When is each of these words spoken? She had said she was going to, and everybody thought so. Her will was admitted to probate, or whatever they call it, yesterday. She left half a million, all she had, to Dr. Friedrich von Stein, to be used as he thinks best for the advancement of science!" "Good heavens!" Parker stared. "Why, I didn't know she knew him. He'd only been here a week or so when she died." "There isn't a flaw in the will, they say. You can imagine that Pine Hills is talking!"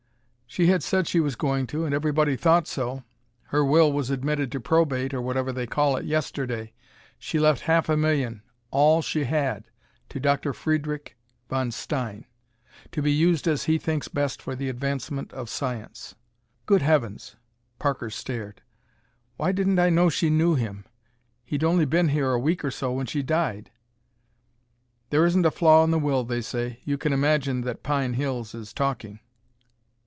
She 0.51 0.67
had 0.67 0.83
said 0.83 1.07
she 1.07 1.21
was 1.21 1.37
going 1.37 1.65
to, 1.67 1.85
and 1.85 1.95
everybody 1.95 2.35
thought 2.35 2.67
so. 2.67 3.05
Her 3.43 3.63
will 3.63 3.89
was 3.89 4.09
admitted 4.09 4.51
to 4.51 4.59
probate, 4.59 5.13
or 5.13 5.21
whatever 5.21 5.53
they 5.53 5.65
call 5.65 5.95
it, 5.95 6.03
yesterday. 6.03 6.73
She 7.17 7.39
left 7.39 7.61
half 7.61 7.87
a 7.87 7.95
million, 7.95 8.41
all 8.69 9.01
she 9.01 9.23
had, 9.23 9.63
to 10.09 10.19
Dr. 10.19 10.51
Friedrich 10.51 11.15
von 11.49 11.71
Stein, 11.71 12.25
to 12.91 13.01
be 13.01 13.13
used 13.13 13.47
as 13.47 13.63
he 13.63 13.77
thinks 13.77 14.09
best 14.09 14.41
for 14.41 14.53
the 14.53 14.67
advancement 14.67 15.31
of 15.31 15.49
science!" 15.49 16.15
"Good 16.65 16.81
heavens!" 16.81 17.37
Parker 17.79 18.09
stared. 18.09 18.61
"Why, 19.37 19.47
I 19.47 19.51
didn't 19.53 19.75
know 19.75 20.09
she 20.09 20.29
knew 20.29 20.55
him. 20.55 20.83
He'd 21.45 21.63
only 21.63 21.85
been 21.85 22.09
here 22.09 22.33
a 22.33 22.37
week 22.37 22.65
or 22.65 22.71
so 22.71 22.91
when 22.91 23.05
she 23.05 23.23
died." 23.23 23.71
"There 25.11 25.25
isn't 25.25 25.45
a 25.45 25.51
flaw 25.51 25.85
in 25.85 25.91
the 25.91 25.97
will, 25.97 26.25
they 26.25 26.41
say. 26.41 26.81
You 26.83 26.97
can 26.97 27.13
imagine 27.13 27.61
that 27.61 27.83
Pine 27.83 28.15
Hills 28.15 28.53
is 28.53 28.73
talking!" 28.73 29.21